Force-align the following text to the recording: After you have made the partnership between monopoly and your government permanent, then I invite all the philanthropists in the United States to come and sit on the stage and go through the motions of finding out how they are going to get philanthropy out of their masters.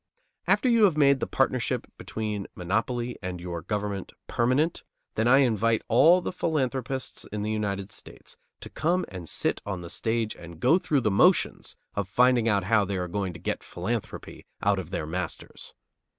After 0.47 0.67
you 0.67 0.85
have 0.85 0.97
made 0.97 1.19
the 1.19 1.27
partnership 1.27 1.85
between 1.95 2.47
monopoly 2.55 3.19
and 3.21 3.39
your 3.39 3.61
government 3.61 4.13
permanent, 4.25 4.81
then 5.13 5.27
I 5.27 5.41
invite 5.45 5.83
all 5.87 6.21
the 6.21 6.33
philanthropists 6.33 7.25
in 7.25 7.43
the 7.43 7.51
United 7.51 7.91
States 7.91 8.35
to 8.61 8.69
come 8.71 9.05
and 9.09 9.29
sit 9.29 9.61
on 9.63 9.81
the 9.81 9.91
stage 9.91 10.35
and 10.35 10.59
go 10.59 10.79
through 10.79 11.01
the 11.01 11.11
motions 11.11 11.75
of 11.93 12.09
finding 12.09 12.49
out 12.49 12.63
how 12.63 12.83
they 12.83 12.97
are 12.97 13.07
going 13.07 13.31
to 13.33 13.39
get 13.39 13.61
philanthropy 13.63 14.47
out 14.63 14.79
of 14.79 14.89
their 14.89 15.05
masters. 15.05 15.75